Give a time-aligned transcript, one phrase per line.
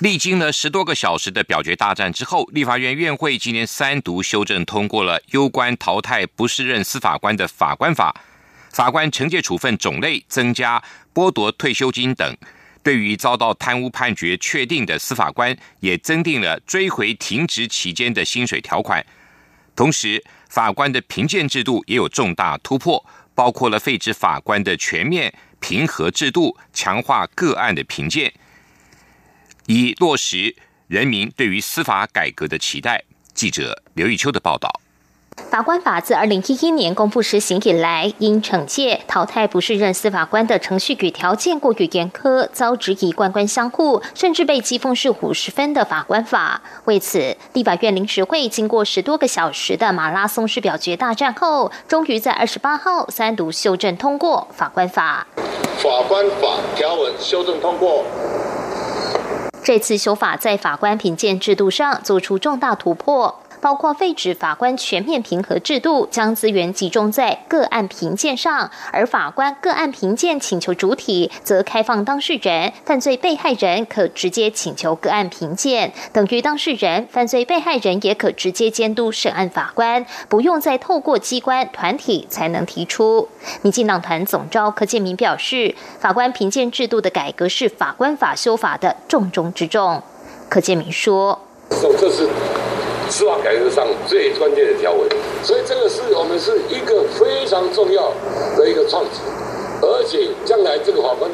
[0.00, 8.14] 历经了十多个小时的表决大战之后，立法院院会今年三读修正通过了攸关淘汰不适任司法官的法官法，
[8.70, 10.82] 法官惩戒处分种类增加，
[11.14, 12.36] 剥夺退休金等。
[12.82, 19.04] 对于遭到贪污判决确定的司法官，也增订了追回停职期间的薪水条款。
[19.74, 23.04] 同时，法官的评鉴制度也有重大突破，
[23.34, 28.32] 包括了废止法官的全面评核制度，强化个案的评鉴。
[29.66, 30.54] 以落实
[30.86, 33.02] 人民对于司法改革的期待。
[33.34, 34.80] 记者刘玉秋的报道。
[35.50, 46.62] 法官法自二零一一年公布实行以来，因惩戒淘汰不适任司法官的程序与条件过于严苛，遭质疑官官相护，甚至被讥讽是五十分的法官法。
[46.86, 55.26] 为此，立法院临时会经过十多个小时的马拉松式表决大战后，终于在二十八号三读修正通过法官法。
[55.78, 58.06] 法官法条文修正通过。
[59.66, 63.42] 这次修法在法官评鉴制度上做出重大突破。
[63.60, 83.28] 包括废止法官全面评核制度，将资源集中在个案评鉴上，而法官个案评鉴请求主体则开放当事人、犯罪被害人可直接请求个案评鉴，等于当事人、犯罪被害人也可直接监督审案法官，不用再透过机关团体才能提出。
[83.62, 90.02] 民进党团总召柯建明表示，法官评鉴制度的改革是法官法修法的重中之重。
[90.48, 91.40] 柯建明说
[91.70, 92.28] ：“这是。”
[93.08, 95.08] 司法改革上最关键的条文，
[95.42, 98.12] 所以这个是我们是一个非常重要
[98.56, 99.20] 的一个创举，
[99.80, 101.30] 而且将来这个法官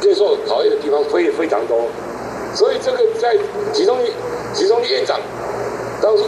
[0.00, 1.86] 接受考验的地方非非常多，
[2.54, 3.36] 所以这个在
[3.72, 3.98] 集中
[4.52, 5.18] 集中的院长
[6.02, 6.24] 当时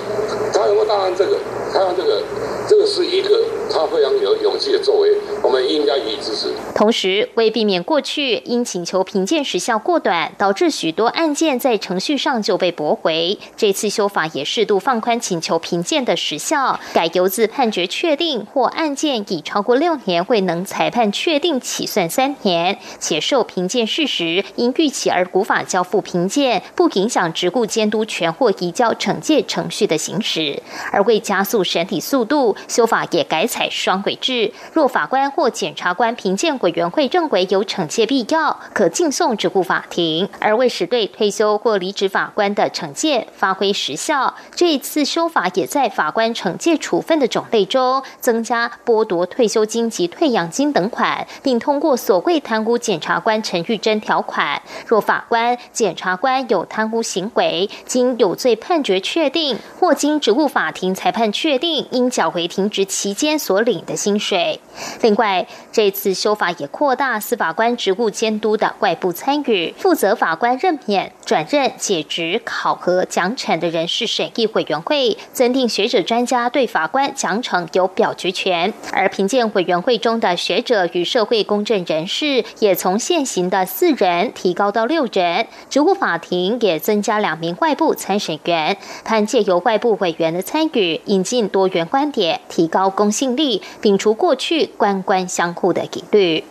[0.52, 1.36] 他能够答案这个，
[1.74, 2.22] 答应这个。
[2.68, 3.28] 这是一个
[3.70, 5.10] 他非常有勇气的作为，
[5.42, 6.48] 我们应该予以支持。
[6.74, 30.62] 同时，为避免过去因请求评鉴时效过短，导致许多案件在程序上就被驳回，这次修法也适度放宽请求评鉴的时效，改由自判决确定或案件已超过六年未能裁判确定起算三年，且受评鉴事实因预期而无法交付评鉴，不影响职务监督权或移交惩戒程序的行使。
[30.90, 32.55] 而为加速审理速度。
[32.68, 62.45] 修法也改采双轨制，若法官或检察官评鉴委员会认为有惩戒必要，可敬送职务法庭；而为使对退休或离职法官的惩戒发挥实效，这一次修法也在法官惩戒处分的种类中增加剥夺退休金及退养金等款，并通过所谓贪污检察官陈玉珍条款，若法官、检察官有贪污行为，经有罪判决确定，或经职务法庭裁判确定，应缴回。
[62.46, 64.60] 停职期间所领的薪水。
[65.00, 78.72] 另外，这次修法也扩大司法官职务监督的外部参与，负责法官任免、转任、解职、考核、奖惩的人事审议委员会，增订学者专家对法官奖惩有表决权。
[78.92, 85.46] 而评鉴委员会中的学者与社会公正人士，也从现行的四人提高到六人。
[85.70, 92.35] 职务法庭也增加两名外部参审员，盼借由外部委员的参与，引进多元观点。
[92.48, 96.44] 提高公信力，摒除过去官官相护的疑虑。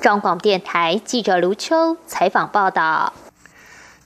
[0.00, 3.12] 中广电台记者卢秋采访报道。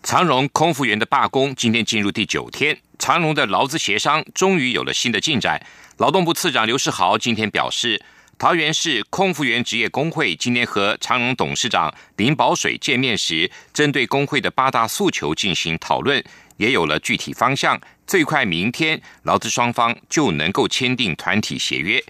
[0.02, 5.64] 长荣空服员的罢工今天进入第九天，长荣的劳资协商终于有了新的进展。
[5.98, 8.02] 劳动部次长刘世豪今天表示，
[8.38, 16.24] 桃园市空服员职业工会今天和长荣董事长林宝水见面时，针对工会的八大诉求进行讨论，
[16.62, 17.80] 也有了具体方向。
[18.06, 22.00] 最快明天，劳资双方就能够签订团体协约。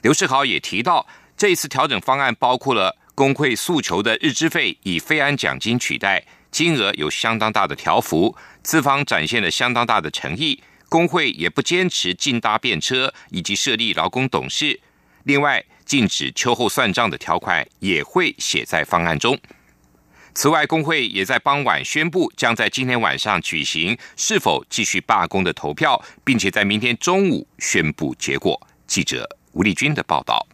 [0.00, 1.06] 刘世豪也提到，
[1.36, 10.62] 这次调整方案包括了工会诉求的日资费以非安奖金取代，金额有相当大的调幅，资方展现了相当大的诚意。
[10.88, 14.80] 工会也不坚持禁搭便车以及设立劳工董事。
[15.24, 19.38] 另外，禁止秋后算账的条款也会写在方案中。
[20.42, 28.58] 此外，工会也在傍晚宣布，将在今天晚上举行是否继续罢工的投票，并且在明天中午宣布结果。
[28.86, 30.46] 记者吴丽君的报道。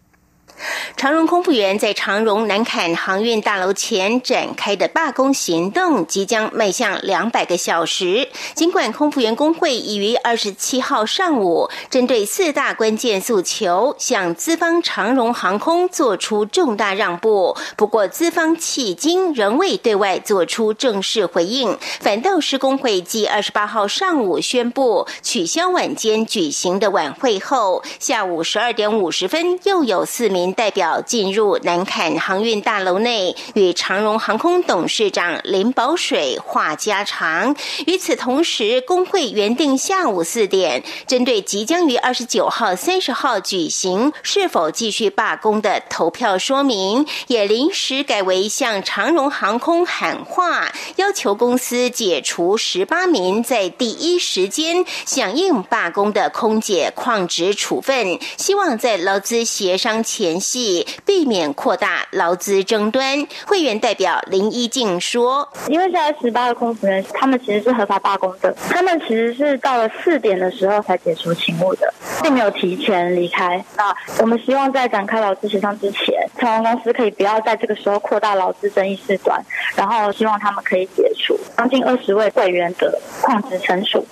[0.97, 8.29] 长荣空服员在长荣南坎航运大楼前展开的罢工行动即将迈向两百个小时。
[8.55, 21.77] 尽管空服员工会已于二十七号上午针对四大关键诉求向资方长荣航空做出重大让步，不过资方迄今仍未对外做出正式回应。
[22.01, 37.55] 反倒是工会继二十八号上午宣布取消晚间举行的晚会后，下午十二点五十分又有四名代表进入南坎航运大楼内，与长荣航空董事长林宝水话家常。
[37.87, 63.27] 与此同时，工会原定下午四点针对即将于二十九号、三十号举行是否继续罢工的投票说明，也临时改为向长荣航空喊话，要求公司解除十八名在第一时间响应罢工的空姐旷职处分，希望在劳资协商前夕避免扩大劳资争端。
[63.47, 71.93] 会员代表林一静说：“因为现在十八个空服员，他们其实是合法罢工的，他们其实是到了四点的时候才解除勤务的，
[72.23, 73.65] 并没有提前离开。
[73.77, 79.41] 那我们希望在展开劳资协商之前，长荣公司可以不要在这个时候扩大劳资争议事端，
[79.75, 84.07] 然后希望他们可以解除将近二十位会员的旷职惩处。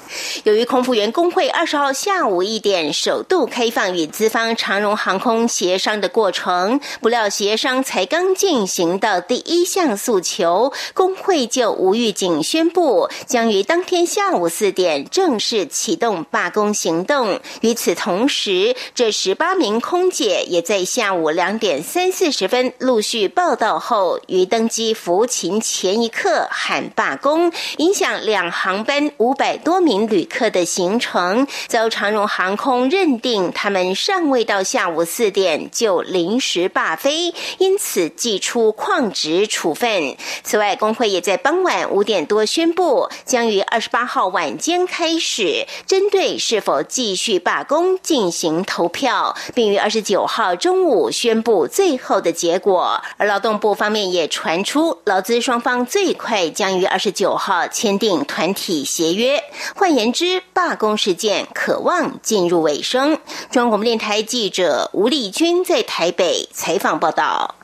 [0.44, 17.41] 由于空服员工会二十号下午一点首度开放与资方长荣航空协商的过程，不料协商才刚进行到第一项诉求，工会就无预警宣布将于当天下午四点正式启动罢工行动。
[17.63, 40.17] 与此同时，这十八名空姐也在下午两点三四十分陆续报到后，于登机服勤前一刻喊罢工，影响两航班五百多名旅客的行程，遭长荣航空认定他们尚未到下午四点就临时罢飞，因此寄出旷职处分。
[40.43, 53.03] 此外，工会也在傍晚五点多宣布，将于二十八号晚间开始针对是否继续罢工进行投票，并于二十九号中午宣布最后的结果。
[53.17, 59.43] 而劳动部方面也传出，劳资双方最快将于二十九号签订团体协约。
[59.75, 63.19] 换言之，罢工事件可望进入尾声。
[63.51, 67.55] 中央广播电台记者吴丽君在台北采访报道。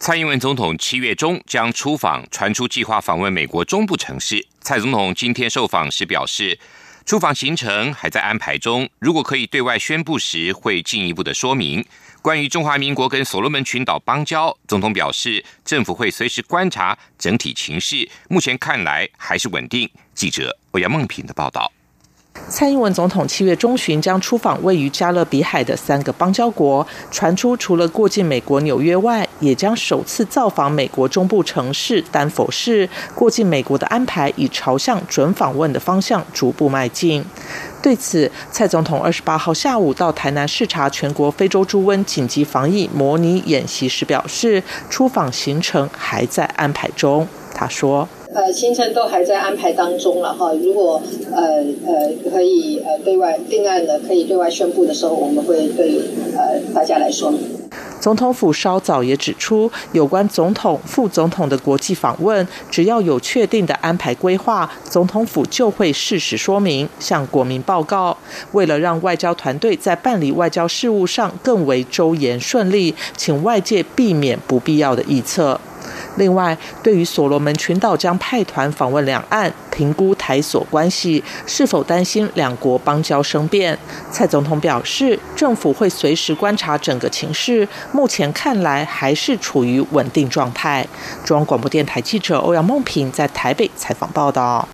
[0.00, 4.46] 蔡英文总统七月中将出访，传出计划访问美国中部城市。
[4.62, 6.58] 蔡总统今天受访时表示，
[7.04, 11.84] 出访行程还在安排中，如果可以对外宣布时，会进一步的说明。
[12.22, 19.86] 关于中华民国跟所罗门群岛邦交，总统表示，政府会随时观察整体情势，目前看来还是稳定。
[20.14, 21.70] 记者欧阳梦平的报道。
[22.48, 32.88] 蔡英文总统七月中旬将出访位于加勒比海的三个邦交国，传出除了过境美国纽约外，也将首次造访美国中部城市丹佛市。
[33.14, 37.24] 过境美国的安排已朝向准访问的方向逐步迈进。
[37.82, 47.26] 对此，蔡总统二十八号下午到台南视察全国非洲猪瘟紧急防疫模拟演习时表示，出访行程还在安排中。
[47.54, 48.06] 他说。
[48.34, 50.52] 呃，行程都还在安排当中了哈。
[50.54, 56.00] 如果呃呃可以呃对外定案的，可以对外宣布的时候，我们会对
[56.36, 57.32] 呃大家来说。
[58.00, 68.16] 总统府稍早也指出，有关总统、副总统的国际访问，只要有确定的安排规划，总统府就会适时说明，向国民报告。
[68.52, 75.60] 为了让外交团队在办理外交事务上更为周延顺利，请外界避免不必要的臆测。
[76.16, 83.78] 另外，对于所罗门群岛将派团访问两岸，评估台所关系，是否担心两国邦交生变？
[84.10, 90.86] 蔡总统表示，政府会随时观察整个情势，目前看来还是处于稳定状态。
[91.24, 94.68] 中央广播电台记者欧阳梦平在台北采访报道。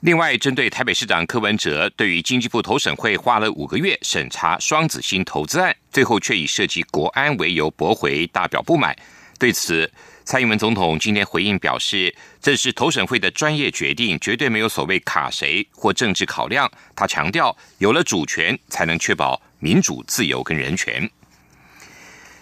[0.00, 8.94] 另外，针对台北市长柯文哲对于经济部投审会花了五个月审查双子星投资案，最后却以涉及国安为由驳回，大表不满。
[9.38, 9.90] 对此，
[10.26, 16.68] 蔡英文总统今天回应表示，这是投审会的专业决定，绝对没有所谓卡谁或政治考量。
[16.96, 21.08] 他强调，有了主权，才能确保民主、自由跟人权。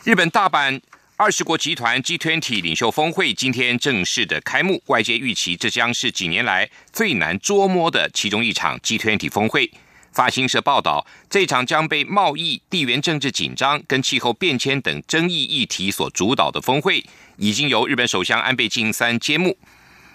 [0.02, 0.80] 日本大阪
[1.16, 9.70] 二十国集团 G20 领袖峰会今天正式的开幕，外界预期这将是几年来最难捉摸的其中一场 G20 峰会。
[10.10, 17.04] 法新社报道，这场将被贸易、地缘政治紧张跟气候变迁等争议议题所主导的峰会。
[17.36, 19.56] 已经由日本首相安倍晋三揭幕。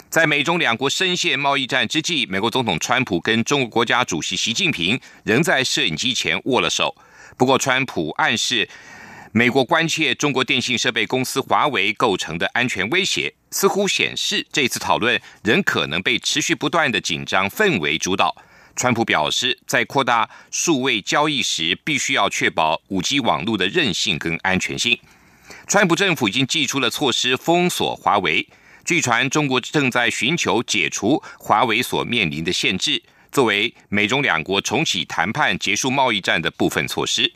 [0.08, 6.94] 在美中两国深陷贸易战之际，美国总统川普跟中国国家主席习近平仍在摄影机前握了手。
[7.36, 8.68] 不过，川普暗示
[9.32, 18.34] 美国关切中国电信设备公司华为构成的安全威胁，似乎显示这次讨论仍可能被持续不断的紧张氛围主导。
[18.74, 24.98] 川普表示，在扩大数位交易时，必须要确保五 G 网络的韧性跟安全性。
[25.70, 28.44] 川普政府已经寄出了措施封锁华为。
[28.84, 33.00] 据传，中国正在寻求解除华为所面临的限制，
[33.30, 37.32] 作为美中两国重启谈判、结束贸易战的部分措施。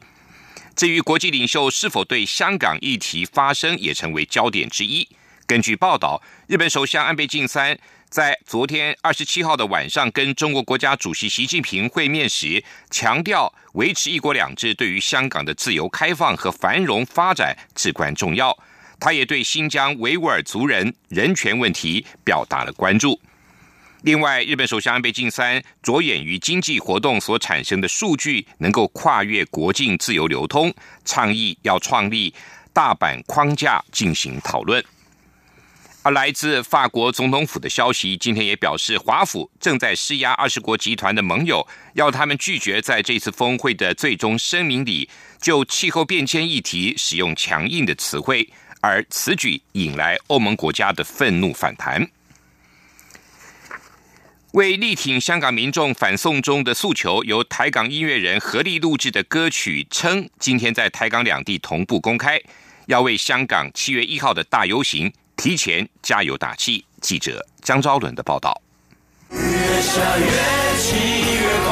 [0.75, 5.09] 至于国际领袖是否对香港议题发声，也成为焦点之一。
[5.47, 18.57] 根据报道，日本首相安倍晋三在昨天二十七号的晚上跟中国国家主席习近平会面时，强调维持“一国两制”对于香港的自由开放和繁荣发展至关重要。
[18.99, 23.21] 他也对新疆维吾尔族人人权问题表达了关注。
[24.03, 30.73] 另外，日本首相安倍晋三着眼于经济活动所产生的数据能够跨越国境自由流通，
[31.05, 32.33] 倡议要创立
[32.73, 34.83] 大阪框架进行讨论。
[36.05, 45.09] 而来自法国总统府的消息，今天也表示，华府正在施压二十国集团的盟友，要他们拒绝在这次峰会的最终声明里
[45.41, 48.47] 就气候变迁议题使用强硬的词汇，
[48.83, 52.07] 而此举引来欧盟国家的愤怒反弹。
[54.53, 62.39] 为力挺香港民众反送中的诉求，由台港音乐人合力录制的歌曲《称》，今天在台港两地同步公开，
[62.89, 66.85] 要为香港七月一号的大游行提前加油打气。
[67.01, 68.61] 记者江昭伦的报道。
[69.31, 70.25] 越下越
[70.79, 70.97] 起
[71.35, 71.71] 越光，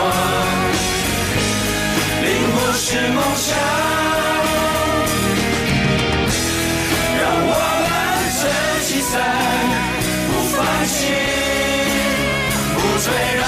[2.20, 3.56] 并不是梦想，
[7.18, 7.50] 让我
[7.88, 7.90] 们
[8.36, 8.40] 撑
[8.82, 9.12] 起伞，
[10.28, 10.92] 不放弃。
[12.74, 13.42] 不退让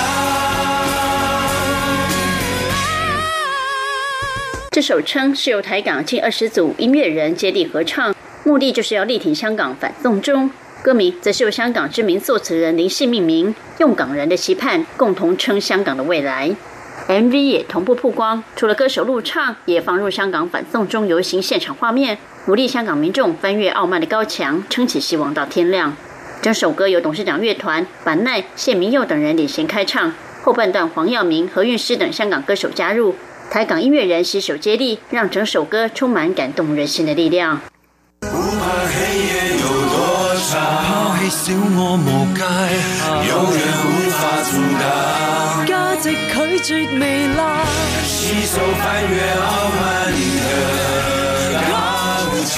[4.71, 8.15] 这首称是由台港近二十组音乐人接力合唱，
[8.45, 10.51] 目的就是要力挺香港反送中。
[10.83, 16.55] 歌名则是由香港知名作词人林夕命名，用港人的期盼共同撑香港的未来。
[17.09, 25.97] MV 也同步曝光，除了歌手录唱，也放入香港反送中游行现场画面，鼓励香港民众翻越傲慢的高墙，撑起希望到天亮。
[26.43, 33.15] 整首歌由董事长乐团、板奈、谢明佑等人领衔开唱，后半段黄耀明、何韵诗等香港歌手加入，
[33.51, 37.63] 台港音乐人携手接力，让整首歌充满感动人心的力量。
[40.55, 42.07] 不怕黑夜有多长，怕小我无
[42.37, 42.41] 界，
[43.29, 44.87] 永远无法阻挡。
[45.67, 47.03] 价值拒绝未
[47.35, 47.43] 来，
[48.05, 48.15] 携
[48.47, 49.45] 手翻越傲
[49.75, 49.83] 慢
[50.13, 50.47] 的
[51.69, 51.75] 高
[52.47, 52.55] 墙。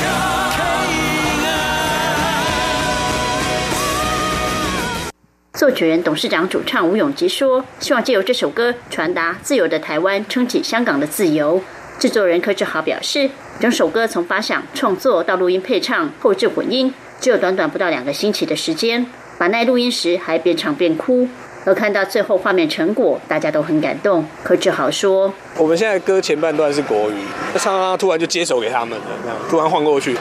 [5.54, 11.62] 作曲人、董事长、主唱吴永吉说：“希望借由这首歌传达自由的台湾撑起香港的自由。”
[11.98, 19.06] 制作人柯志豪表示：“整首歌从发想、创作到录音配唱、后置混音，只有短短不到两个星期的时间。
[19.38, 21.28] 把奈录音时还边唱边哭，
[21.66, 27.16] 而看到最后画面成果，大家都很感动。”可志豪说：“我们现在歌前半段是国语，
[27.58, 30.14] 唱唱突然就接手给他们了，这样突然换过去，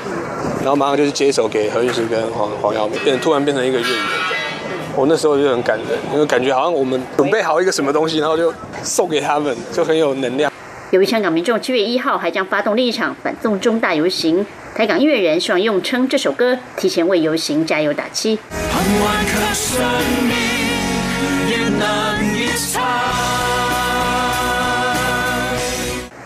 [0.59, 4.01] 然后马上就是接手给何韵诗跟黄黄耀明，变突然变成一个粤语。”
[4.97, 10.51] 我那时候就很感人，因为感觉好像我们准备好一个什么东西，然后就送给他们，就很有能量。
[10.91, 14.45] 由于香港民众七月一号还将发动另一场反送中大游行，
[14.77, 18.37] 台港音乐人希望用《称》这首歌提前为游行加油打气。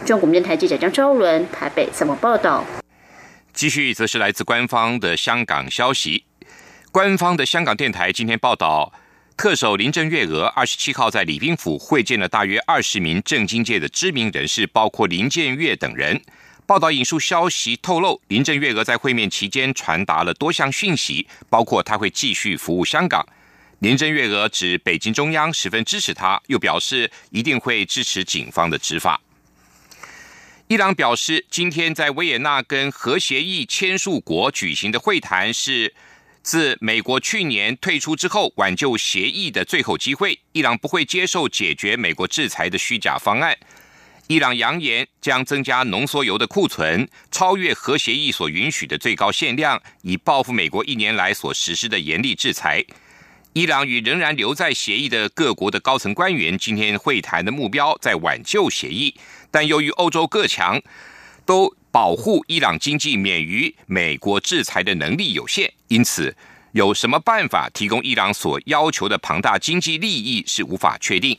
[0.03, 2.65] 中国电台记者张昭伦台北怎么报道？
[3.53, 6.23] 继续则是来自官方的香港消息。
[6.91, 8.91] 官方的香港电台今天报道，
[9.37, 16.19] 特首林郑月娥二十七号在礼宾府会见了大约二十名政经界的知名人士，包括林建岳等人。
[16.69, 23.27] 报道引述消息透露，林郑月娥在会面期间传达了多项讯息，包括他会继续服务香港。
[23.79, 29.19] 林郑月娥指北京中央十分支持他，又表示一定会支持警方的执法。
[30.67, 35.95] 伊朗表示，今天在维也纳跟核协议签署国举行的会谈是。
[36.41, 43.55] 自美国去年退出之后，挽救协议的最后机会，伊朗不会接受解决美国制裁的虚假方案。
[44.29, 52.86] 伊朗扬言将增加浓缩铀的库存，超越核协议所允许的最高限量，以报复美国一年来所实施的严厉制裁。
[53.53, 59.15] 伊朗与仍然留在协议的各国的高层官员今天会谈的目标在挽救协议，
[59.50, 60.79] 但由于欧洲各强
[61.43, 61.75] 都。
[61.91, 66.38] 保护伊朗经济免于美国制裁的能力有限，因此
[66.71, 71.36] 有什么办法提供伊朗所要求的庞大经济利益是无法确定。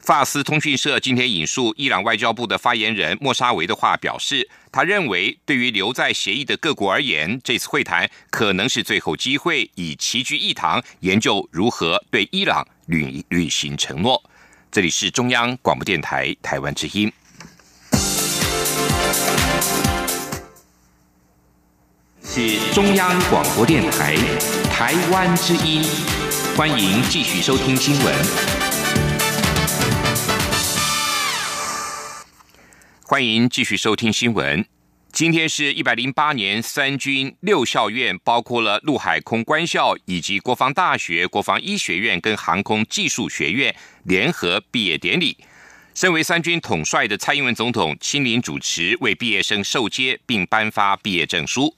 [0.00, 4.88] 法斯通讯社今天引述伊朗外交部的发言人莫沙维的话表示，他。
[4.88, 14.22] 认为，对于留在协议的各国而言，这次会谈可能是最后机会，以齐聚一堂，研究如何对伊朗履履行承诺。
[14.72, 17.12] 这里是中央广播电台台湾之音。
[22.24, 24.16] 是中央广播电台
[24.70, 25.82] 台湾之音，
[26.56, 28.57] 欢迎继续收听新闻。
[33.18, 34.64] 欢迎继续收听新闻。
[35.10, 45.36] 今天是一百零八年三军六校院，包括了陆海空官校以及国防大学、国防医学院跟航空技术学院联合毕业典礼。
[45.96, 51.74] 身为三军统帅的蔡英文总统亲临主持，为毕业生授接并颁发毕业证书。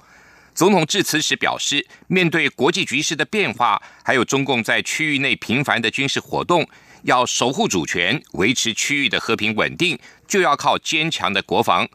[0.54, 6.68] 总统致辞时表示，面对国际局势的变化，还有中共在区域内频繁的军事活动，
[7.04, 9.99] 要守护主权、维持区域的和平稳定，
[10.30, 11.87] 就要靠坚强的国防。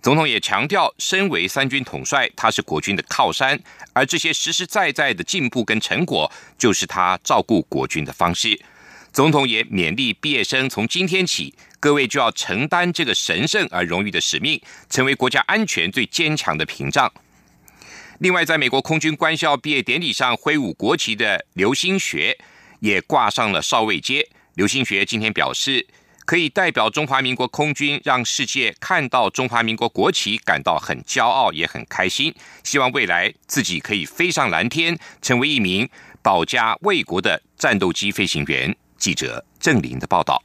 [0.00, 3.60] 总统也强调，身为三军统帅，他是国军的靠山，
[3.92, 8.58] 而这些实实在在的进步跟成果，就是他照顾国军的方式。
[9.12, 17.12] 总统也勉励毕业生，从今天起，各位就要承担这个神圣而荣誉的使命，成为国家安全最坚强的屏障。
[18.18, 22.38] 另外，在美国空军官校毕业典礼上挥舞国旗的刘星学
[22.80, 24.28] 也挂上了少尉阶。
[24.54, 25.86] 刘星学今天表示，
[26.32, 32.34] 可以代表中华民国空军让世界看到中华民国国旗，感到很骄傲，也很开心。
[32.64, 35.86] 希望未来自己可以飞上蓝天，成为一名
[36.22, 38.74] 保家卫国的战斗机飞行员。
[38.96, 40.42] 记者郑林的报道。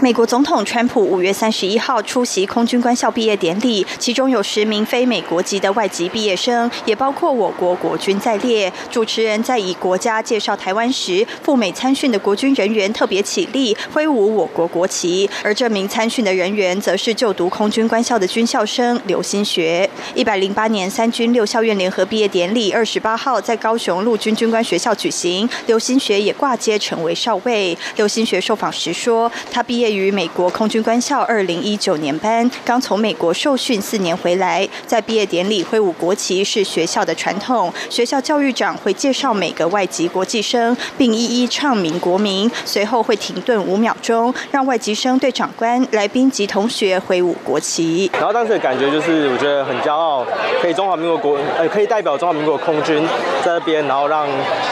[0.00, 8.70] 美国总统川普五月三十一号出席空军官校毕业典礼，其中有十名非美国籍的外籍毕业生，也包括我国国军在列。
[8.90, 15.30] 主持人在以国家介绍台湾时，赴美参训的国军人员特别起立，挥舞我国国旗。
[15.44, 19.88] 而这名参训的人员，则是就读空军官校的军校生刘新学。
[20.16, 27.78] 一百零八年三军六校院联合毕业典礼，二十八号在高雄陆军军官学校举行，刘新学也挂接成为少尉。
[27.94, 29.83] 刘新学受访时说，他毕业。
[29.84, 37.70] 业于美国空军官校二零一九年班，刚从美国受训四年回来，在毕业典礼挥舞国旗是学校的传统。
[37.90, 48.10] 学校教育长会介绍每个外籍国际生，并一一唱名国名，随后会停顿五秒钟，让外籍生对长官、来宾及同学挥舞国旗。
[48.14, 50.24] 然后当时的感觉就是，我觉得很骄傲，
[50.62, 53.06] 可以中华民国国，呃，可以代表中华民国空军
[53.44, 54.26] 在这边，然后让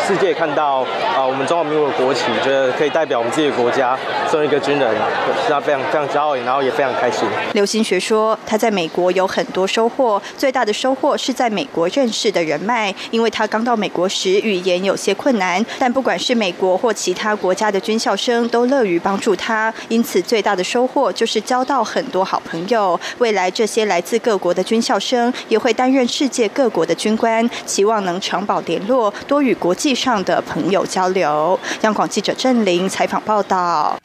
[0.09, 3.99] 世界看到啊，我们中华民国国旗，觉得可以代表我们自己的国家，
[4.31, 5.02] 作为一个军人。
[5.45, 7.29] 是他非常非常骄傲，然后也非常开心。
[7.55, 12.95] 刘新学说，他在美国有很多收获，最大的收获是在美国认识的人脉。
[13.11, 22.99] 因为他刚到美国时语言有些困难，但不管是美国或其他国家的军校生都乐于帮助他，因此最大的收获就是交到很多好朋友。
[23.19, 31.59] 未来这些来自各国的军校生也会担任世界各国的军官，期望能长保联络，多与国际上的朋友交流。
[31.83, 34.02] 央广记者郑玲采访报道。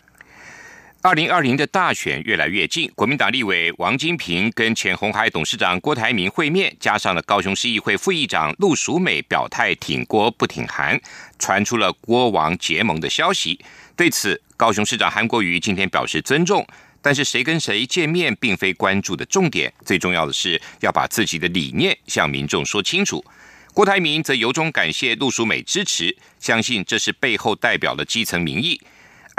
[1.03, 10.99] 二零二零的大选越来越近，国民党立委王金平跟前红海董事长郭台铭会面，加上了高雄市议会副议长陆淑美表态挺郭不挺韩，
[11.38, 13.60] 传出了郭王结盟的消息。
[13.95, 16.67] 对此，高雄市长韩国瑜今天表示尊重，
[17.01, 23.23] 但是谁跟谁见面并非关注的重点，最重要的是要把自己的理念向民众说清楚。
[23.71, 28.81] 郭台铭则由衷感谢陆淑美支持，相信这是背后代表了基层民意。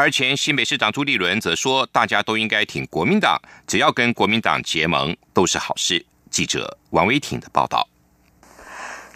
[0.01, 7.85] 而前新北市长朱立伦则说：“大家都应该挺国民党，只要跟国民党结盟都是好事。”记者王威挺的报道。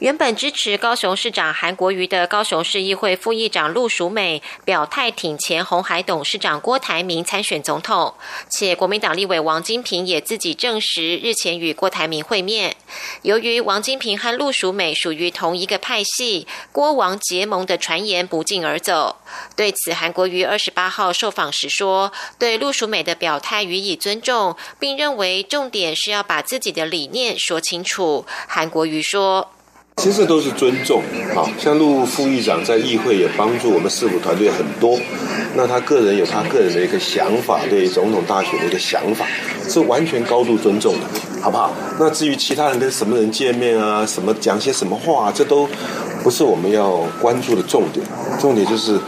[0.03, 8.13] 原本支持高雄市长韩国瑜的高雄市议会副议长陆淑美表态挺前红海董事长郭台铭参选总统，
[8.51, 12.75] 且国民党立委王金平也自己证实日前与郭台铭会面。
[13.23, 19.19] 由于王金平和陆淑美属于同一个派系，郭王结盟的传言不胫而走。
[19.55, 22.11] 对此，韩国瑜二十八号受访时说，
[22.41, 28.27] 对陆淑美的表态予以尊重，并认为重点是要把自己的理念说清楚。
[28.49, 29.53] 韩国瑜说。
[29.97, 31.03] 其实都是尊重，
[31.35, 34.99] 好像陆副议长在议会也帮助我们市府团队很多。
[35.55, 39.27] 那他个人有他个人的一个想法，对总统大选的一个想法，
[39.69, 41.07] 是完全高度尊重的，
[41.41, 41.73] 好不好？
[42.01, 45.69] 那至于其他人跟什么人见面啊，什么讲些什么话，这都
[46.25, 48.05] 不是我们要关注的重点。
[48.41, 48.99] 重点就是，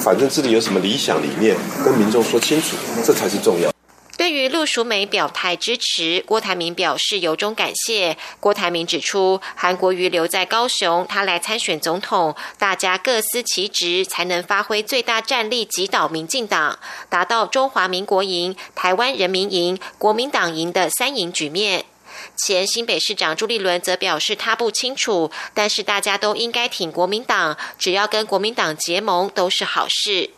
[0.00, 3.75] 反正自己有什么理想理念，跟民众说清楚，这才是重要。
[4.16, 8.16] 对于陆淑美表态支持，郭台铭表示由衷感谢。
[8.40, 16.78] 郭台铭指出，韩国瑜留在高雄，他来参选总统，大家各司其职，才能发挥最大战力，击倒民进党，
[17.10, 21.84] 达到中华民国赢、台湾人民赢、国民党赢的三赢局面。
[22.34, 30.30] 前新北市长朱立伦则表示他不清楚，但是大家都应该挺国民党，只要跟国民党结盟都是好事。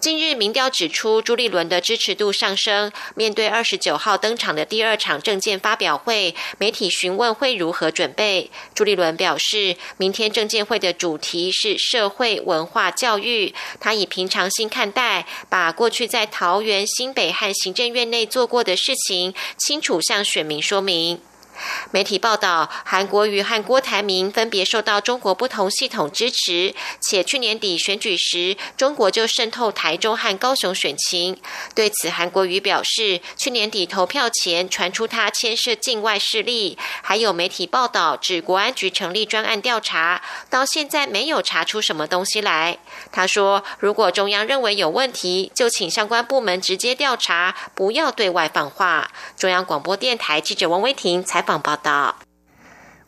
[0.00, 2.90] 近日民调指出，朱立伦的支持度上升。
[3.14, 8.50] 面对二十九号登场的第二场政见发表会，媒体询问会如何准备。
[8.74, 21.20] 朱立伦表示，明天政见会的主题是社会文化教育，他以平常心看待，把过去在桃园、新北和行政院内做过的事情，清楚向选民说明。
[21.90, 31.38] 媒体报道，韩国瑜和郭台铭分别受到中国不同系统支持，且去年底选举时，中国就渗透台中和高雄选情。
[31.74, 40.20] 对此，韩国瑜表示，去年底投票前传出他牵涉境外势力，还有媒体报道指国安局成立专案调查，
[40.50, 42.78] 到现在没有查出什么东西来。
[43.12, 49.10] 他说，如果中央认为有问题，就请相关部门直接调查，不要对外放话。
[49.36, 51.51] 中央广播电台记者王威婷采访。
[51.58, 52.16] 报道：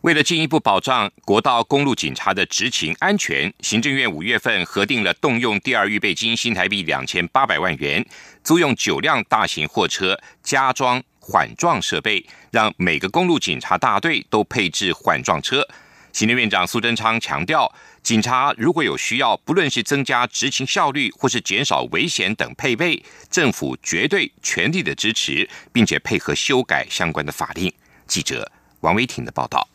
[0.02, 8.04] 为了进一步保障国道公路警察的执勤安全，行政院五月份核定了动用第二预备金新台币两千八百万元，
[8.42, 15.66] 租用九辆大型货车加装缓撞设备，让每个公路警察大队都配置缓撞车。
[16.12, 27.72] 行政院长苏贞昌强调，警察如果有需要，不论是增加执勤效率或是减少危险等配备，政府绝对全力的支持，并且配合修改相关的法令。
[28.06, 29.68] 记者王维婷的报道。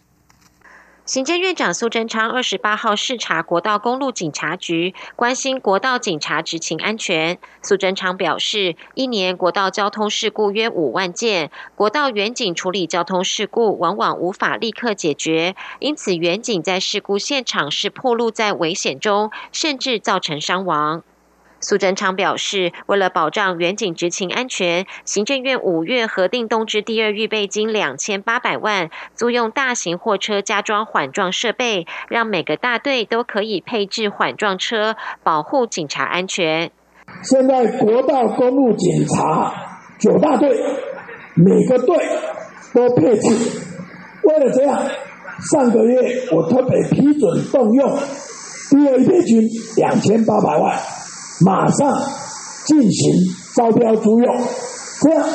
[1.05, 7.39] 行政院长苏贞昌二十八号视察国道公路警察局，关心国道警察执勤安全。
[7.63, 21.01] 苏贞昌表示，一年国道交通事故约五万件，国道远警处理交通事故往往无法立刻解决，因此远警在事故现场是暴露在危险中，甚至造成伤亡。
[21.61, 36.71] 苏贞昌表示，为了保障远景执勤安全，行政院五月核定动支第二预备金两千八百万，租用大型货车加装缓撞设备，让每个大队都可以配置缓撞车，保护警察安全。
[37.23, 39.53] 现在国道公路警察
[39.99, 40.61] 九大队，
[41.35, 41.97] 每个队
[42.73, 43.29] 都配置。
[44.23, 44.81] 为了这样，
[45.51, 47.97] 上个月我特别批准动用
[48.69, 49.41] 第二预备金
[49.75, 50.77] 两千八百万。
[51.45, 51.93] 马上
[52.65, 53.11] 进行
[53.55, 54.37] 招标租用，
[55.01, 55.29] 这样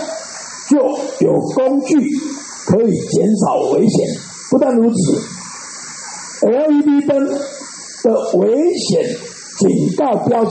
[0.69, 0.79] 就
[1.27, 1.97] 有工具
[2.67, 4.07] 可以减少危险。
[4.51, 9.03] 不但如此，LED 灯的危险
[9.59, 10.51] 警告标志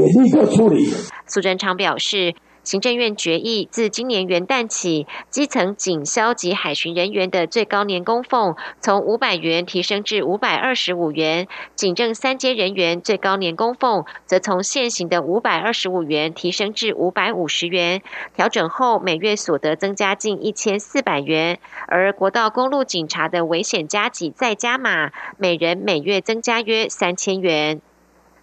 [0.00, 0.92] 也立刻处理。
[1.26, 2.34] 苏贞昌表示。
[2.68, 18.02] 行政院决议，自今年元旦起，基层警消及海巡人员的最高年供俸从五百元提升至五百二十五元，警政三阶人员最高年供俸则从现行的五百二十五元提升至五百五十元。
[18.36, 21.58] 调整后，每月所得增加近一千四百元。
[21.86, 27.80] 而国道公路警察的危险加急再加码，每人每月增加约三千元。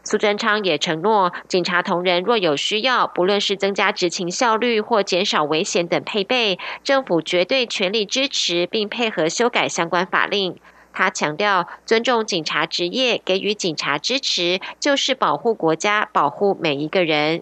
[0.06, 10.56] 苏贞昌也承诺，警察同仁若有需要，不论是增加执勤效率或减少危险等配备，政府绝对全力支持，并配合修改相关法令。
[10.94, 17.42] 他强调，尊重警察职业，给予警察支持，就是保护国家，保护每一个人。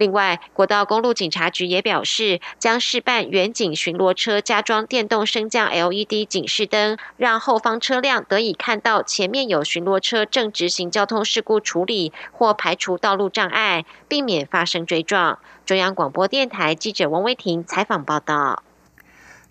[0.00, 15.38] 另外，国道公路警察局也表示，将试办远景巡逻车加装电动升降 LED 警示灯，让后方车辆得以看到前面有巡逻车正执行交通事故处理或排除道路障碍，避免发生追撞。
[15.66, 18.62] 中央广播电台记者王威婷采访报道。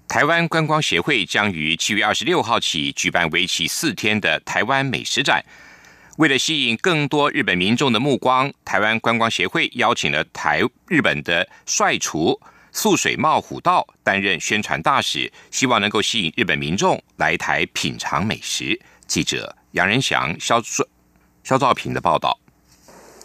[0.07, 5.45] 台湾观光协会将于七月二十六号起举办为期四天的台湾美食展。
[6.19, 12.37] 为了吸引更多日本民众的目光，台湾观光协会邀请了台日本的帅厨
[12.73, 18.77] 素水茂虎道担任宣传大使，希望能够吸引日本民众来台品尝美食。
[19.07, 20.61] 记者杨仁祥、肖
[21.41, 22.37] 肖兆平的报道。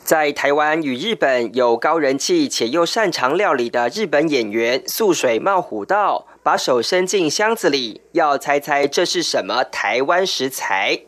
[0.04, 11.00] 在台湾与日本有高人气且又擅长料理的日本演员素水茂虎道，把手伸进箱子里，要猜猜这是什么台湾食材。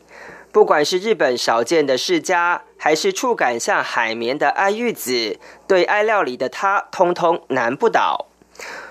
[0.57, 8.25] 不管是日本少见的世家，还是触感像海绵的爱玉子，对爱料理的他，通通难不倒。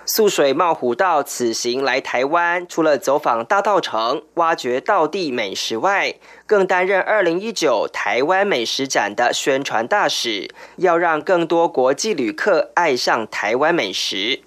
[0.04, 6.14] 素水茂虎道此行来台湾，除了走访大道城，挖掘道地美食外，
[6.46, 14.42] 更担任二零一九台湾美食展的宣传大使，要让更多国际旅客爱上台湾美食。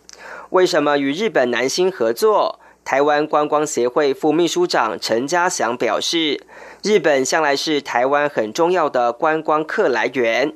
[0.52, 2.62] 为什么与日本男星合作？
[2.84, 6.44] 台湾观光协会副秘书长陈家祥表示，
[6.84, 10.54] 日本向来是台湾很重要的观光客来源，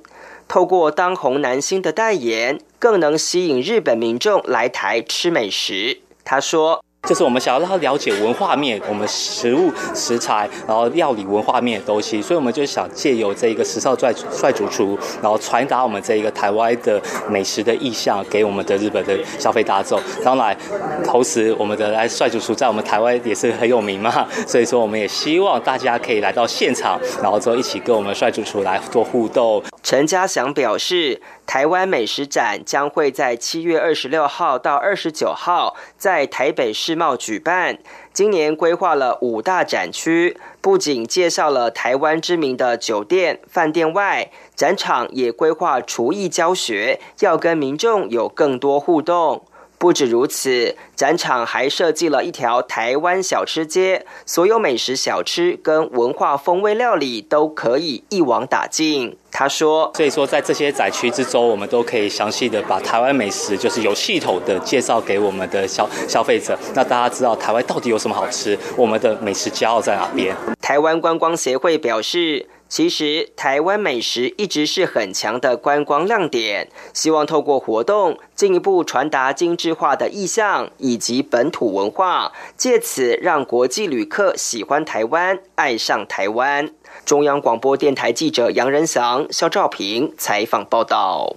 [0.48, 6.00] 透过当红男星的代言，更能吸引日本民众来台吃美食。
[6.26, 20.00] 他说：“就是我们想要让他了解文化面，我们食物食材，然后料理文化面的东西，所以我们就想借由这一个时尚帅帅主厨，然后传达我们这一个台湾的美食的意向给我们的日本的消费大众。
[20.24, 20.58] 当然，
[21.04, 29.62] 同时我们的来帅主厨在我们台湾也是很有名嘛， 所以说我们也希望大家可以来到现场，然后之后一起跟我们帅主厨来做互动。
[29.84, 37.78] 陈家祥表示，台湾美食展将会在七月二十六号到二十九号在台北世贸举办。
[38.12, 49.46] 今年规划了五大展区，不仅介绍了台湾知名的酒店、饭店外，展场也规划厨艺教学，要跟民众有更多互动。
[49.84, 59.18] 不止如此，展场还设计了一条台湾小吃街，所有美食小吃跟文化风味料理都可以一网打尽。
[59.30, 66.58] 他说：“所以说，在这些展区之中，我们都可以详细的把台湾美食，就是有系统的介绍给我们的消消费者。
[66.74, 72.48] 那大家知道台湾到底有什么好吃，我们的美食骄傲在哪边？”台湾观光协会表示。
[72.74, 76.70] 其实，台湾美食一直是很强的观光亮点。
[76.92, 86.72] 希望透过活动，进一步传达精致化的意象以及本土文化，借此让国际旅客喜欢台湾、爱上台湾。
[87.06, 91.36] 中央广播电台记者杨仁祥、肖兆平采访报道。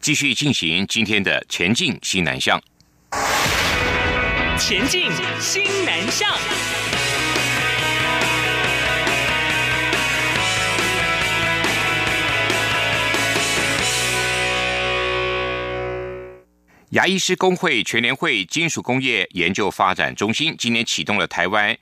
[0.00, 2.60] 继续进行今天的前进新南向。
[4.58, 5.08] 前进
[5.38, 6.28] 新南向。
[16.94, 21.76] 牙医师工会全联会金属工业研究发展中心今年启动了台湾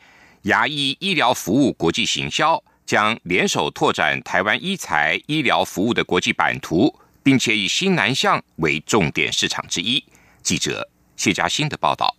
[0.44, 10.02] 牙医医疗服务国际行销，将联手拓展台湾医材医疗服务的国际版图，并且以新南向为重点市场之一。
[10.42, 12.16] 记者谢佳欣的报道。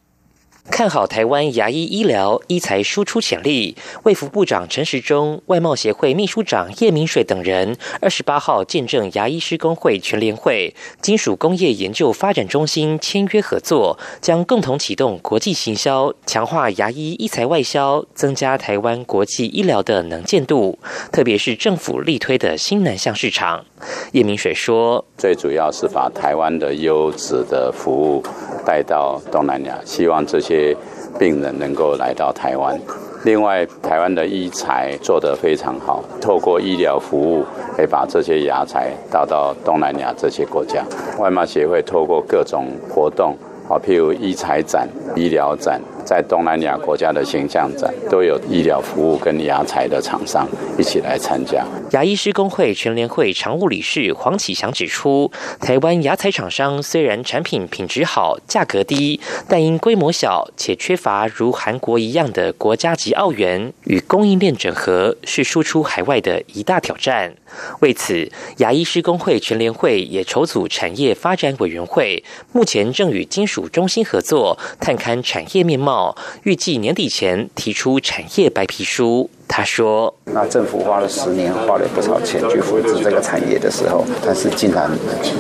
[0.72, 20.80] 看好台湾牙医医疗医材输出潜力，卫福部长陈时中、外贸协会秘书长叶明水等人，二十八号见证牙医师工会全联会金属工业研究发展中心签约合作，将共同启动国际行销，强化牙医医材外销，增加台湾国际医疗的能见度，
[21.12, 23.66] 特别是政府力推的新南向市场。
[24.14, 28.24] 叶明水说：“最主要是把台湾的优质的服务
[28.66, 30.78] 带到东南亚，希望这些些
[31.20, 32.80] 病人能够来到台湾。
[33.24, 40.84] 另外，台湾的医材做得非常好，透过医疗服务，可以把这些牙材带到东南亚这些国家。
[41.20, 43.36] 外贸协会透过各种活动，
[43.68, 45.82] 好，譬如医材展、医疗展。”
[46.14, 50.48] 在东南亚国家的形象展都有医疗服务跟牙材的厂商
[50.78, 51.66] 一起来参加。
[51.90, 67.34] 牙医师工会全联会常务理事黄启祥指出，台湾牙材厂商虽然产品品质好、价格低，但因规模小且缺乏如韩国一样的国家级澳元与供应链整合，是输出海外的一大挑战。
[67.80, 76.03] 为此，牙医师工会全联会也筹组产业发展委员会，目前正与金属中心合作，探勘产业面貌。
[76.44, 79.30] 预计年底前提出产业白皮书。
[79.56, 84.90] 他说：“那政府花了十年，花了不少钱去扶持这个产业的时候，但是竟然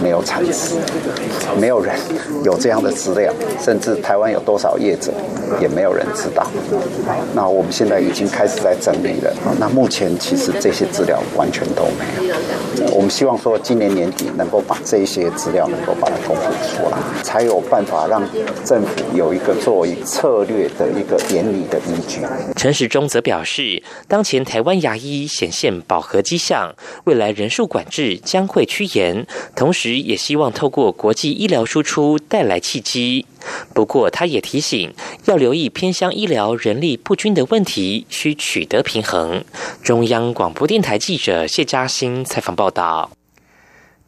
[0.04, 0.76] 没有产值，
[1.60, 1.96] 没有人
[2.44, 5.12] 有这样的资料，甚至台湾有多少业者，
[5.60, 6.46] 也没有人知道。
[7.34, 9.34] 那我们现在已经开始在整理了。
[9.60, 12.36] 那目前其实这些资料完全都没有。
[12.94, 18.22] 我们希望说今年年底能够把这些资料能够把它公布出来，才有办法让
[18.64, 22.22] 政府有一个作为策略的一个严厉的依据。”
[22.56, 23.82] 陈时中则表示。
[24.08, 33.26] 当前台湾牙医显现饱和迹象，未来人数管制将会趋严，同时也希望透过国际医疗输出带来契机。
[33.74, 34.94] 不过，他也提醒
[35.26, 39.44] 要留意偏乡医疗人力不均的问题，需取得平衡。
[39.82, 43.10] 中央广播电台记者谢嘉欣采访报道。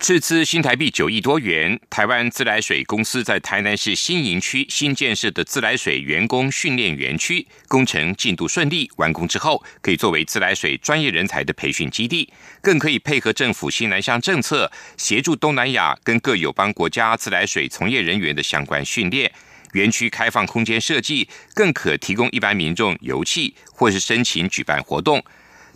[0.06, 19.32] 斥资新台币九亿多元，台湾自来水公司在台南市新营区新建设的自来水员工训练园区工程进度顺利，完工之后可以作为自来水专业人才的培训基地，更可以配合政府新南向政策，协助东南亚跟各友邦国家自来水从业人员的相关训练。
[19.74, 25.24] 园区开放空间设计，更可提供一般民众游憩或是申请举办活动。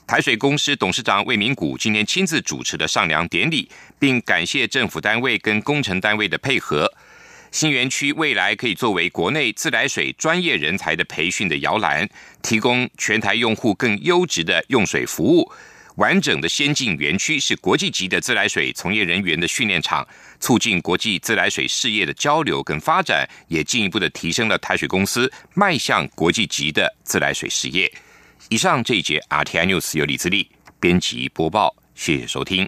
[0.09, 3.69] 台水公司董事长魏明谷今天亲自主持的上梁典礼
[3.99, 6.91] 并感谢政府单位跟工程单位的配合。
[7.51, 12.09] 新园区未来可以作为国内自来水专业人才的培训的摇篮
[12.41, 15.47] 提供全台用户更优质的用水服务
[15.97, 20.03] 完整的先进园区是国际级的自来水从业人员的训练场
[20.39, 27.93] 促进国际自来水事业的交流跟发展也进一步的提升了台水公司迈向国际级的自来水事业。
[28.47, 30.49] 以上这一节 rti news 由李自立
[30.79, 32.67] 编辑播报谢谢收听。